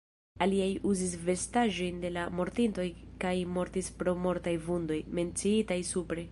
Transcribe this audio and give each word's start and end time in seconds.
Aliaj 0.43 0.69
uzis 0.91 1.11
vestaĵojn 1.27 1.99
de 2.07 2.11
la 2.15 2.23
mortintoj 2.39 2.87
kaj 3.25 3.35
mortis 3.59 3.93
pro 4.03 4.17
mortaj 4.27 4.59
vundoj, 4.71 5.01
menciitaj 5.21 5.83
supre. 5.95 6.29